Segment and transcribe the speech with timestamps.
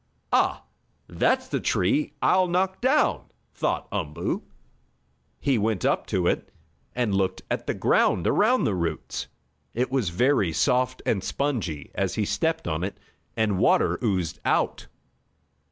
[0.33, 0.63] "Ah!
[1.07, 4.41] That's the tree I'll knock down!" thought Umboo.
[5.39, 6.51] He went up to it,
[6.95, 9.27] and looked at the ground around the roots.
[9.75, 10.11] It was
[10.57, 12.97] soft and spongy as he stepped on it,
[13.37, 14.87] and water oozed out.